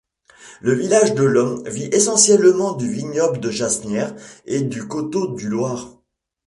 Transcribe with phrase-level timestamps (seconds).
[0.61, 4.15] Le village de Lhomme vit essentiellement du vignoble de jasnières
[4.47, 5.93] et du coteaux-du-loir.